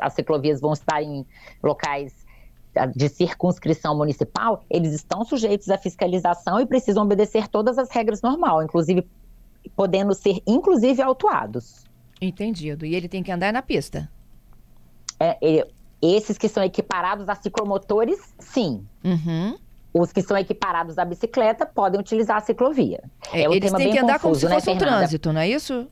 as 0.00 0.12
ciclovias 0.14 0.60
vão 0.60 0.72
estar 0.72 1.02
em 1.02 1.26
locais 1.62 2.23
de 2.94 3.08
circunscrição 3.08 3.96
municipal, 3.96 4.64
eles 4.68 4.92
estão 4.92 5.24
sujeitos 5.24 5.70
à 5.70 5.78
fiscalização 5.78 6.60
e 6.60 6.66
precisam 6.66 7.04
obedecer 7.04 7.48
todas 7.48 7.78
as 7.78 7.90
regras 7.90 8.20
normal, 8.22 8.62
inclusive 8.62 9.06
podendo 9.74 10.14
ser 10.14 10.42
inclusive 10.46 11.00
autuados. 11.00 11.84
Entendido. 12.20 12.84
E 12.86 12.94
ele 12.94 13.08
tem 13.08 13.22
que 13.22 13.32
andar 13.32 13.52
na 13.52 13.62
pista? 13.62 14.10
É, 15.18 15.36
ele, 15.40 15.64
esses 16.02 16.36
que 16.36 16.48
são 16.48 16.62
equiparados 16.62 17.28
a 17.28 17.34
ciclomotores, 17.34 18.18
sim. 18.38 18.86
Uhum. 19.02 19.56
Os 19.92 20.12
que 20.12 20.22
são 20.22 20.36
equiparados 20.36 20.98
à 20.98 21.04
bicicleta 21.04 21.64
podem 21.64 22.00
utilizar 22.00 22.38
a 22.38 22.40
ciclovia. 22.40 23.02
É, 23.32 23.42
é 23.42 23.48
um 23.48 23.54
eles 23.54 23.72
têm 23.72 23.90
que 23.90 23.98
andar 23.98 24.18
confuso, 24.18 24.20
como 24.20 24.36
se 24.40 24.46
né, 24.46 24.54
fosse 24.54 24.66
né, 24.68 24.74
um 24.74 24.78
trânsito, 24.78 25.32
não 25.32 25.40
é 25.40 25.48
isso? 25.48 25.86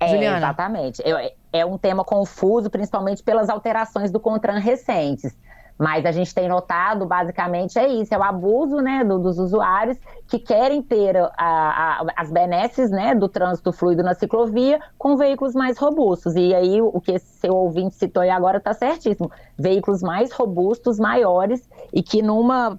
É, 0.00 0.08
Juliana? 0.08 0.38
exatamente. 0.38 1.02
É, 1.02 1.34
é 1.52 1.66
um 1.66 1.78
tema 1.78 2.04
confuso, 2.04 2.68
principalmente 2.70 3.22
pelas 3.22 3.48
alterações 3.48 4.10
do 4.10 4.18
CONTRAN 4.18 4.58
recentes. 4.58 5.36
Mas 5.80 6.04
a 6.04 6.12
gente 6.12 6.34
tem 6.34 6.46
notado, 6.46 7.06
basicamente, 7.06 7.78
é 7.78 7.88
isso: 7.88 8.12
é 8.12 8.18
o 8.18 8.22
abuso 8.22 8.76
né, 8.82 9.02
do, 9.02 9.18
dos 9.18 9.38
usuários 9.38 9.96
que 10.28 10.38
querem 10.38 10.82
ter 10.82 11.16
a, 11.16 11.30
a, 11.38 12.06
as 12.18 12.30
benesses 12.30 12.90
né, 12.90 13.14
do 13.14 13.30
trânsito 13.30 13.72
fluido 13.72 14.02
na 14.02 14.12
ciclovia 14.12 14.78
com 14.98 15.16
veículos 15.16 15.54
mais 15.54 15.78
robustos. 15.78 16.36
E 16.36 16.54
aí, 16.54 16.82
o 16.82 17.00
que 17.00 17.18
seu 17.18 17.54
ouvinte 17.54 17.94
citou 17.94 18.22
aí 18.22 18.28
agora 18.28 18.58
está 18.58 18.74
certíssimo: 18.74 19.32
veículos 19.58 20.02
mais 20.02 20.30
robustos, 20.32 20.98
maiores, 20.98 21.66
e 21.94 22.02
que 22.02 22.20
numa 22.20 22.78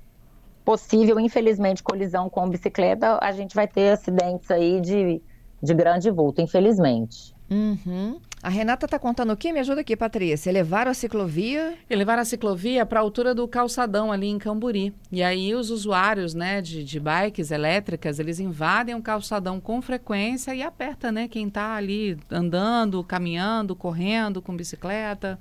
possível, 0.64 1.20
infelizmente, 1.20 1.82
colisão 1.82 2.30
com 2.30 2.48
bicicleta, 2.48 3.18
a 3.20 3.32
gente 3.32 3.56
vai 3.56 3.68
ter 3.68 3.94
acidentes 3.94 4.52
aí 4.52 4.80
de, 4.80 5.20
de 5.60 5.74
grande 5.74 6.12
vulto, 6.12 6.40
infelizmente. 6.40 7.34
Uhum. 7.50 8.20
A 8.44 8.50
Renata 8.50 8.88
está 8.88 8.98
contando 8.98 9.34
o 9.34 9.38
que? 9.38 9.54
Me 9.54 9.60
ajuda 9.60 9.82
aqui, 9.82 9.96
Patrícia. 9.96 10.50
Elevaram 10.50 10.90
a 10.90 10.96
ciclovia? 10.96 11.76
Elevaram 11.88 12.24
a 12.24 12.26
ciclovia 12.26 12.84
para 12.88 13.00
a 13.00 13.04
altura 13.04 13.36
do 13.36 13.48
calçadão 13.48 14.12
ali 14.12 14.28
em 14.28 14.40
Camburi. 14.40 14.92
E 15.12 15.22
aí 15.22 15.54
os 15.54 15.70
usuários 15.70 16.34
né, 16.34 16.60
de, 16.60 16.84
de 16.84 17.00
bikes 17.00 17.52
elétricas, 17.52 18.18
eles 18.18 18.40
invadem 18.40 18.96
o 18.96 19.02
calçadão 19.02 19.60
com 19.60 19.80
frequência 19.80 20.56
e 20.56 20.64
aperta 20.64 21.12
né, 21.12 21.28
quem 21.28 21.48
está 21.48 21.76
ali 21.76 22.18
andando, 22.32 23.04
caminhando, 23.04 23.76
correndo, 23.76 24.42
com 24.42 24.56
bicicleta. 24.56 25.40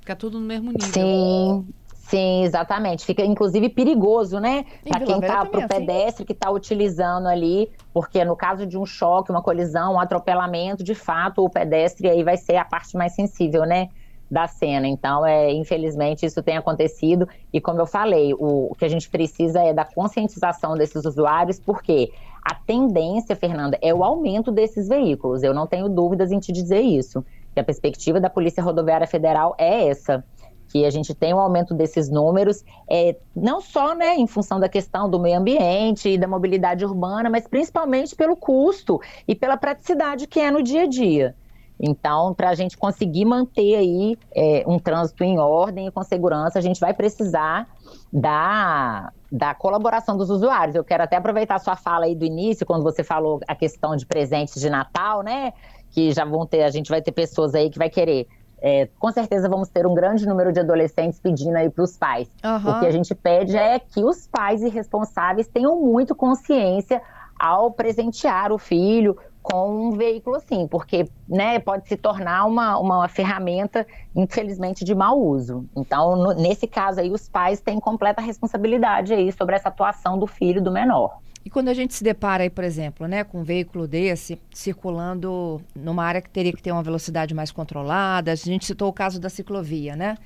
Fica 0.00 0.16
tudo 0.16 0.40
no 0.40 0.46
mesmo 0.46 0.72
nível. 0.72 0.90
Sim, 0.90 1.66
Sim, 2.08 2.42
exatamente. 2.42 3.04
Fica 3.04 3.22
inclusive 3.22 3.68
perigoso, 3.68 4.40
né? 4.40 4.64
Para 4.88 5.00
quem 5.00 5.20
tá, 5.20 5.44
para 5.44 5.60
o 5.60 5.64
assim. 5.64 5.68
pedestre 5.68 6.24
que 6.24 6.32
está 6.32 6.50
utilizando 6.50 7.28
ali, 7.28 7.70
porque 7.92 8.24
no 8.24 8.34
caso 8.34 8.66
de 8.66 8.78
um 8.78 8.86
choque, 8.86 9.30
uma 9.30 9.42
colisão, 9.42 9.94
um 9.94 10.00
atropelamento, 10.00 10.82
de 10.82 10.94
fato, 10.94 11.44
o 11.44 11.50
pedestre 11.50 12.08
aí 12.08 12.24
vai 12.24 12.38
ser 12.38 12.56
a 12.56 12.64
parte 12.64 12.96
mais 12.96 13.14
sensível, 13.14 13.64
né? 13.66 13.88
Da 14.30 14.46
cena. 14.46 14.88
Então, 14.88 15.24
é, 15.26 15.52
infelizmente, 15.52 16.24
isso 16.24 16.42
tem 16.42 16.56
acontecido. 16.56 17.28
E 17.52 17.60
como 17.60 17.78
eu 17.78 17.86
falei, 17.86 18.32
o, 18.32 18.72
o 18.72 18.74
que 18.74 18.86
a 18.86 18.88
gente 18.88 19.10
precisa 19.10 19.60
é 19.60 19.74
da 19.74 19.84
conscientização 19.84 20.76
desses 20.78 21.04
usuários, 21.04 21.60
porque 21.60 22.10
a 22.42 22.54
tendência, 22.54 23.36
Fernanda, 23.36 23.78
é 23.82 23.92
o 23.92 24.02
aumento 24.02 24.50
desses 24.50 24.88
veículos. 24.88 25.42
Eu 25.42 25.52
não 25.52 25.66
tenho 25.66 25.90
dúvidas 25.90 26.32
em 26.32 26.38
te 26.38 26.52
dizer 26.52 26.80
isso. 26.80 27.22
Que 27.52 27.60
a 27.60 27.64
perspectiva 27.64 28.18
da 28.18 28.30
Polícia 28.30 28.62
Rodoviária 28.62 29.06
Federal 29.06 29.54
é 29.58 29.88
essa 29.88 30.24
que 30.68 30.84
a 30.84 30.90
gente 30.90 31.14
tem 31.14 31.34
um 31.34 31.38
aumento 31.38 31.74
desses 31.74 32.08
números, 32.10 32.64
é, 32.88 33.16
não 33.34 33.60
só 33.60 33.94
né, 33.94 34.14
em 34.16 34.26
função 34.26 34.60
da 34.60 34.68
questão 34.68 35.08
do 35.08 35.18
meio 35.18 35.38
ambiente 35.38 36.10
e 36.10 36.18
da 36.18 36.28
mobilidade 36.28 36.84
urbana, 36.84 37.30
mas 37.30 37.46
principalmente 37.46 38.14
pelo 38.14 38.36
custo 38.36 39.00
e 39.26 39.34
pela 39.34 39.56
praticidade 39.56 40.26
que 40.26 40.38
é 40.40 40.50
no 40.50 40.62
dia 40.62 40.82
a 40.82 40.86
dia. 40.86 41.34
Então, 41.80 42.34
para 42.34 42.50
a 42.50 42.54
gente 42.54 42.76
conseguir 42.76 43.24
manter 43.24 43.76
aí 43.76 44.18
é, 44.34 44.64
um 44.66 44.78
trânsito 44.78 45.22
em 45.22 45.38
ordem 45.38 45.86
e 45.86 45.90
com 45.90 46.02
segurança, 46.02 46.58
a 46.58 46.62
gente 46.62 46.80
vai 46.80 46.92
precisar 46.92 47.68
da, 48.12 49.12
da 49.30 49.54
colaboração 49.54 50.16
dos 50.16 50.28
usuários. 50.28 50.74
Eu 50.74 50.82
quero 50.82 51.04
até 51.04 51.16
aproveitar 51.16 51.58
sua 51.60 51.76
fala 51.76 52.06
aí 52.06 52.16
do 52.16 52.24
início, 52.24 52.66
quando 52.66 52.82
você 52.82 53.04
falou 53.04 53.40
a 53.46 53.54
questão 53.54 53.94
de 53.94 54.04
presentes 54.04 54.60
de 54.60 54.68
Natal, 54.68 55.22
né? 55.22 55.52
Que 55.90 56.10
já 56.10 56.24
vão 56.24 56.44
ter, 56.44 56.64
a 56.64 56.70
gente 56.70 56.90
vai 56.90 57.00
ter 57.00 57.12
pessoas 57.12 57.54
aí 57.54 57.70
que 57.70 57.78
vai 57.78 57.88
querer 57.88 58.26
é, 58.60 58.88
com 58.98 59.10
certeza 59.10 59.48
vamos 59.48 59.68
ter 59.68 59.86
um 59.86 59.94
grande 59.94 60.26
número 60.26 60.52
de 60.52 60.60
adolescentes 60.60 61.20
pedindo 61.20 61.56
aí 61.56 61.70
para 61.70 61.84
os 61.84 61.96
pais. 61.96 62.28
Uhum. 62.44 62.70
O 62.70 62.80
que 62.80 62.86
a 62.86 62.90
gente 62.90 63.14
pede 63.14 63.56
é 63.56 63.78
que 63.78 64.04
os 64.04 64.26
pais 64.26 64.62
irresponsáveis 64.62 65.46
tenham 65.46 65.80
muito 65.80 66.14
consciência 66.14 67.00
ao 67.38 67.70
presentear 67.70 68.52
o 68.52 68.58
filho 68.58 69.16
com 69.40 69.88
um 69.88 69.92
veículo 69.92 70.36
assim, 70.36 70.66
porque 70.66 71.08
né, 71.26 71.58
pode 71.58 71.88
se 71.88 71.96
tornar 71.96 72.44
uma, 72.44 72.78
uma 72.78 73.08
ferramenta, 73.08 73.86
infelizmente, 74.14 74.84
de 74.84 74.94
mau 74.94 75.18
uso. 75.18 75.64
Então, 75.74 76.16
no, 76.16 76.34
nesse 76.34 76.66
caso 76.66 77.00
aí, 77.00 77.10
os 77.10 77.28
pais 77.28 77.60
têm 77.60 77.80
completa 77.80 78.20
responsabilidade 78.20 79.14
aí 79.14 79.32
sobre 79.32 79.54
essa 79.54 79.68
atuação 79.68 80.18
do 80.18 80.26
filho 80.26 80.60
do 80.60 80.70
menor. 80.70 81.18
E 81.48 81.50
quando 81.50 81.68
a 81.70 81.72
gente 81.72 81.94
se 81.94 82.04
depara 82.04 82.42
aí, 82.42 82.50
por 82.50 82.62
exemplo, 82.62 83.08
né, 83.08 83.24
com 83.24 83.40
um 83.40 83.42
veículo 83.42 83.88
desse 83.88 84.38
circulando 84.52 85.62
numa 85.74 86.04
área 86.04 86.20
que 86.20 86.28
teria 86.28 86.52
que 86.52 86.62
ter 86.62 86.70
uma 86.70 86.82
velocidade 86.82 87.32
mais 87.32 87.50
controlada, 87.50 88.30
a 88.30 88.34
gente 88.34 88.66
citou 88.66 88.86
o 88.86 88.92
caso 88.92 89.18
da 89.18 89.30
ciclovia, 89.30 89.96
né? 89.96 90.18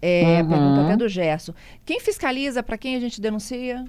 É, 0.00 0.40
Uhum. 0.40 0.48
Pergunta 0.48 0.80
até 0.80 0.96
do 0.96 1.06
Gerson. 1.10 1.52
Quem 1.84 2.00
fiscaliza, 2.00 2.62
para 2.62 2.78
quem 2.78 2.96
a 2.96 3.00
gente 3.00 3.20
denuncia? 3.20 3.84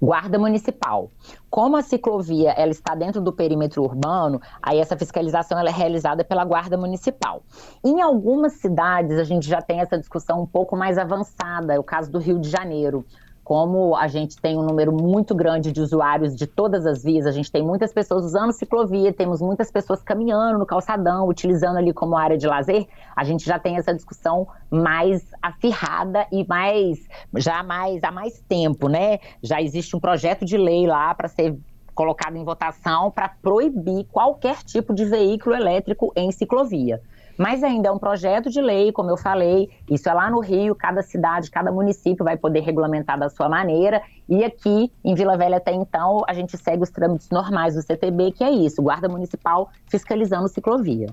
Guarda 0.00 0.38
Municipal. 0.38 1.10
Como 1.50 1.76
a 1.76 1.82
ciclovia 1.82 2.52
ela 2.52 2.72
está 2.72 2.94
dentro 2.94 3.20
do 3.20 3.30
perímetro 3.30 3.82
urbano, 3.82 4.40
aí 4.62 4.78
essa 4.78 4.96
fiscalização 4.96 5.58
ela 5.58 5.68
é 5.68 5.72
realizada 5.72 6.24
pela 6.24 6.46
Guarda 6.46 6.78
Municipal. 6.78 7.42
Em 7.84 8.00
algumas 8.00 8.54
cidades 8.54 9.18
a 9.18 9.24
gente 9.24 9.46
já 9.46 9.60
tem 9.60 9.80
essa 9.80 9.98
discussão 9.98 10.40
um 10.40 10.46
pouco 10.46 10.74
mais 10.74 10.96
avançada, 10.96 11.74
é 11.74 11.78
o 11.78 11.84
caso 11.84 12.10
do 12.10 12.18
Rio 12.18 12.38
de 12.38 12.48
Janeiro. 12.48 13.04
Como 13.46 13.94
a 13.94 14.08
gente 14.08 14.40
tem 14.40 14.58
um 14.58 14.64
número 14.64 14.92
muito 14.92 15.32
grande 15.32 15.70
de 15.70 15.80
usuários 15.80 16.34
de 16.34 16.48
todas 16.48 16.84
as 16.84 17.04
vias, 17.04 17.26
a 17.26 17.30
gente 17.30 17.48
tem 17.48 17.62
muitas 17.62 17.92
pessoas 17.92 18.24
usando 18.24 18.50
ciclovia, 18.50 19.12
temos 19.12 19.40
muitas 19.40 19.70
pessoas 19.70 20.02
caminhando 20.02 20.58
no 20.58 20.66
calçadão, 20.66 21.28
utilizando 21.28 21.76
ali 21.76 21.92
como 21.92 22.16
área 22.16 22.36
de 22.36 22.44
lazer, 22.44 22.88
a 23.14 23.22
gente 23.22 23.46
já 23.46 23.56
tem 23.56 23.76
essa 23.76 23.94
discussão 23.94 24.48
mais 24.68 25.24
acirrada 25.40 26.26
e 26.32 26.44
mais 26.44 26.98
já 27.36 27.62
mais 27.62 28.02
há 28.02 28.10
mais 28.10 28.42
tempo, 28.48 28.88
né? 28.88 29.20
Já 29.40 29.62
existe 29.62 29.94
um 29.94 30.00
projeto 30.00 30.44
de 30.44 30.56
lei 30.56 30.84
lá 30.84 31.14
para 31.14 31.28
ser 31.28 31.56
colocado 31.94 32.36
em 32.36 32.42
votação 32.42 33.12
para 33.12 33.28
proibir 33.28 34.06
qualquer 34.10 34.56
tipo 34.64 34.92
de 34.92 35.04
veículo 35.04 35.54
elétrico 35.54 36.12
em 36.16 36.32
ciclovia. 36.32 37.00
Mas 37.38 37.62
ainda 37.62 37.88
é 37.88 37.92
um 37.92 37.98
projeto 37.98 38.48
de 38.50 38.60
lei, 38.60 38.90
como 38.92 39.10
eu 39.10 39.16
falei, 39.16 39.68
isso 39.90 40.08
é 40.08 40.12
lá 40.14 40.30
no 40.30 40.40
Rio, 40.40 40.74
cada 40.74 41.02
cidade, 41.02 41.50
cada 41.50 41.70
município 41.70 42.24
vai 42.24 42.36
poder 42.36 42.60
regulamentar 42.60 43.18
da 43.18 43.28
sua 43.28 43.48
maneira. 43.48 44.02
E 44.28 44.42
aqui, 44.44 44.90
em 45.04 45.14
Vila 45.14 45.36
Velha 45.36 45.58
até 45.58 45.72
então, 45.72 46.22
a 46.26 46.32
gente 46.34 46.56
segue 46.56 46.82
os 46.82 46.90
trâmites 46.90 47.28
normais 47.30 47.74
do 47.74 47.82
CTB, 47.82 48.32
que 48.32 48.42
é 48.42 48.50
isso, 48.50 48.82
Guarda 48.82 49.08
Municipal 49.08 49.70
fiscalizando 49.86 50.48
ciclovia. 50.48 51.08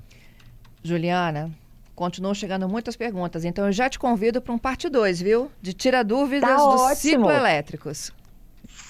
Juliana, 0.84 1.50
continuam 1.96 2.34
chegando 2.34 2.68
muitas 2.68 2.96
perguntas, 2.96 3.46
então 3.46 3.66
eu 3.66 3.72
já 3.72 3.90
te 3.90 4.00
convido 4.00 4.42
para 4.42 4.54
um 4.54 4.58
parte 4.58 4.90
2, 4.90 5.22
viu? 5.22 5.52
De 5.62 5.74
tira 5.74 6.04
dúvidas 6.04 6.50
Tá 6.50 6.56
dos 6.56 6.82
ótimo. 6.82 6.96
cicloelétricos. 6.96 8.12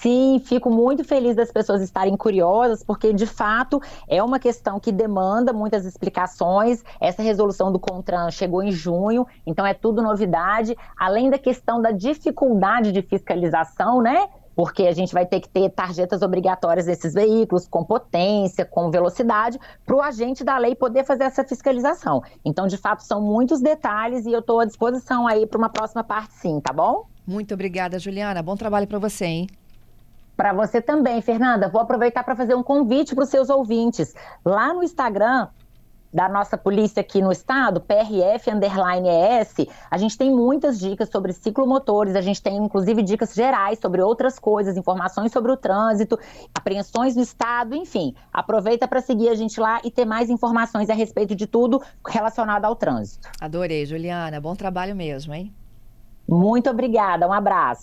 Sim, 0.04 0.38
fico 0.38 0.68
muito 0.68 1.02
feliz 1.02 1.34
das 1.34 1.50
pessoas 1.50 1.80
estarem 1.80 2.14
curiosas, 2.14 2.84
porque 2.84 3.10
de 3.10 3.24
fato 3.24 3.80
é 4.06 4.22
uma 4.22 4.38
questão 4.38 4.78
que 4.78 4.92
demanda 4.92 5.50
muitas 5.50 5.86
explicações. 5.86 6.84
Essa 7.00 7.22
resolução 7.22 7.72
do 7.72 7.80
CONTRAN 7.80 8.30
chegou 8.30 8.62
em 8.62 8.70
junho, 8.70 9.26
então 9.46 9.64
é 9.64 9.72
tudo 9.72 10.02
novidade, 10.02 10.76
além 10.94 11.30
da 11.30 11.38
questão 11.38 11.80
da 11.80 11.90
dificuldade 11.90 12.92
de 12.92 13.00
fiscalização, 13.00 14.02
né? 14.02 14.28
Porque 14.54 14.82
a 14.82 14.92
gente 14.92 15.14
vai 15.14 15.24
ter 15.24 15.40
que 15.40 15.48
ter 15.48 15.70
tarjetas 15.70 16.20
obrigatórias 16.20 16.84
desses 16.84 17.14
veículos, 17.14 17.66
com 17.66 17.82
potência, 17.82 18.66
com 18.66 18.90
velocidade, 18.90 19.58
para 19.86 19.96
o 19.96 20.02
agente 20.02 20.44
da 20.44 20.58
lei 20.58 20.74
poder 20.74 21.06
fazer 21.06 21.24
essa 21.24 21.42
fiscalização. 21.44 22.22
Então, 22.44 22.66
de 22.66 22.76
fato, 22.76 23.02
são 23.02 23.22
muitos 23.22 23.62
detalhes 23.62 24.26
e 24.26 24.32
eu 24.32 24.40
estou 24.40 24.60
à 24.60 24.66
disposição 24.66 25.26
aí 25.26 25.46
para 25.46 25.56
uma 25.56 25.70
próxima 25.70 26.04
parte, 26.04 26.34
sim, 26.34 26.60
tá 26.60 26.74
bom? 26.74 27.06
Muito 27.26 27.54
obrigada, 27.54 27.98
Juliana. 27.98 28.42
Bom 28.42 28.54
trabalho 28.54 28.86
para 28.86 28.98
você, 28.98 29.24
hein? 29.24 29.46
Para 30.36 30.52
você 30.52 30.80
também, 30.80 31.20
Fernanda, 31.20 31.68
vou 31.68 31.80
aproveitar 31.80 32.24
para 32.24 32.34
fazer 32.34 32.54
um 32.54 32.62
convite 32.62 33.14
para 33.14 33.24
os 33.24 33.30
seus 33.30 33.48
ouvintes. 33.48 34.14
Lá 34.44 34.72
no 34.74 34.82
Instagram 34.82 35.48
da 36.14 36.28
nossa 36.28 36.56
polícia 36.56 37.00
aqui 37.00 37.20
no 37.20 37.32
estado, 37.32 37.80
PRF 37.80 38.48
underline 38.48 39.08
ES, 39.08 39.66
a 39.90 39.98
gente 39.98 40.16
tem 40.16 40.30
muitas 40.30 40.78
dicas 40.78 41.08
sobre 41.08 41.32
ciclomotores, 41.32 42.14
a 42.14 42.20
gente 42.20 42.40
tem 42.40 42.56
inclusive 42.56 43.02
dicas 43.02 43.34
gerais 43.34 43.80
sobre 43.80 44.00
outras 44.00 44.38
coisas, 44.38 44.76
informações 44.76 45.32
sobre 45.32 45.50
o 45.50 45.56
trânsito, 45.56 46.16
apreensões 46.54 47.16
no 47.16 47.22
estado, 47.22 47.74
enfim. 47.74 48.14
Aproveita 48.32 48.86
para 48.86 49.00
seguir 49.00 49.28
a 49.28 49.34
gente 49.34 49.58
lá 49.58 49.80
e 49.82 49.90
ter 49.90 50.04
mais 50.04 50.30
informações 50.30 50.88
a 50.88 50.94
respeito 50.94 51.34
de 51.34 51.48
tudo 51.48 51.82
relacionado 52.06 52.64
ao 52.64 52.76
trânsito. 52.76 53.28
Adorei, 53.40 53.84
Juliana. 53.84 54.40
Bom 54.40 54.54
trabalho 54.54 54.94
mesmo, 54.94 55.34
hein? 55.34 55.52
Muito 56.28 56.70
obrigada, 56.70 57.28
um 57.28 57.32
abraço. 57.32 57.82